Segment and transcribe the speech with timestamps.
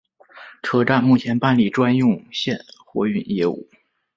[0.63, 3.69] 车站目前办理专用线货运业务。